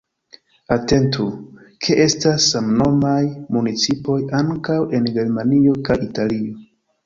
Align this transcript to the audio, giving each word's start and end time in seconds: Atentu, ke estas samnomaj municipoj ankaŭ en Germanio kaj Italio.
Atentu, 0.75 1.25
ke 1.87 1.97
estas 2.07 2.47
samnomaj 2.55 3.19
municipoj 3.59 4.19
ankaŭ 4.41 4.81
en 5.01 5.09
Germanio 5.21 5.79
kaj 5.91 6.03
Italio. 6.11 6.61